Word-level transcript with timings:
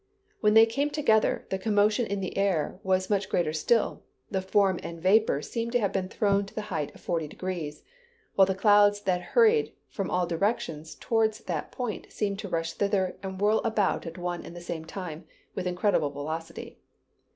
When 0.39 0.55
they 0.55 0.65
came 0.65 0.89
together, 0.89 1.45
the 1.51 1.59
commotion 1.59 2.07
in 2.07 2.21
the 2.21 2.35
air 2.35 2.79
was 2.81 3.11
much 3.11 3.29
greater 3.29 3.53
still; 3.53 4.01
the 4.31 4.41
foam 4.41 4.79
and 4.81 4.97
the 4.97 5.01
vapor 5.01 5.43
seemed 5.43 5.73
to 5.73 5.87
be 5.89 6.01
thrown 6.07 6.47
to 6.47 6.55
the 6.55 6.63
height 6.73 6.95
of 6.95 7.01
forty 7.01 7.27
degrees, 7.27 7.83
while 8.33 8.47
the 8.47 8.55
clouds 8.55 9.01
that 9.01 9.21
hurried 9.21 9.73
from 9.89 10.09
all 10.09 10.25
directions 10.25 10.95
toward 10.95 11.35
that 11.45 11.71
point 11.71 12.11
seemed 12.11 12.39
to 12.39 12.49
rush 12.49 12.73
thither 12.73 13.15
and 13.21 13.39
whirl 13.39 13.59
about 13.59 14.07
at 14.07 14.17
one 14.17 14.43
and 14.43 14.55
the 14.55 14.59
same 14.61 14.85
time, 14.85 15.25
with 15.53 15.67
incredible 15.67 16.09
velocity. 16.09 16.79